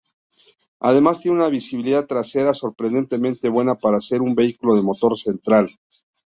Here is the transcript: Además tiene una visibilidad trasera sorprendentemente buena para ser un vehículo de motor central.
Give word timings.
Además 0.79 1.19
tiene 1.19 1.37
una 1.37 1.47
visibilidad 1.49 2.07
trasera 2.07 2.55
sorprendentemente 2.55 3.49
buena 3.49 3.75
para 3.75 4.01
ser 4.01 4.23
un 4.23 4.33
vehículo 4.33 4.75
de 4.75 4.81
motor 4.81 5.15
central. 5.15 5.69